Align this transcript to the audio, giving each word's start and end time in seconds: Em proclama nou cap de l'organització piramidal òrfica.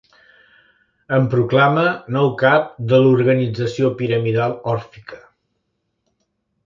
Em 1.17 1.27
proclama 1.33 1.83
nou 2.17 2.31
cap 2.41 2.71
de 2.93 3.01
l'organització 3.03 3.93
piramidal 4.01 4.57
òrfica. 4.73 5.21